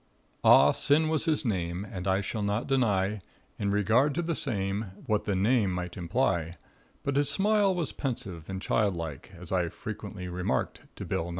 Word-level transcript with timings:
Ah 0.43 0.71
Sin 0.71 1.09
was 1.09 1.25
his 1.25 1.45
name; 1.45 1.85
And 1.85 2.07
I 2.07 2.21
shall 2.21 2.41
not 2.41 2.65
deny, 2.65 3.21
In 3.59 3.69
regard 3.69 4.15
to 4.15 4.23
the 4.23 4.33
same, 4.33 4.85
What 5.05 5.25
the 5.25 5.35
name 5.35 5.71
might 5.71 5.95
imply: 5.95 6.57
But 7.03 7.17
his 7.17 7.29
smile 7.29 7.69
it 7.73 7.75
was 7.75 7.91
pensive 7.91 8.49
and 8.49 8.59
childlike, 8.59 9.31
As 9.37 9.51
I 9.51 9.69
frequent 9.69 10.15
remarked 10.15 10.81
to 10.95 11.05
Bill 11.05 11.25
Nye. 11.25 11.29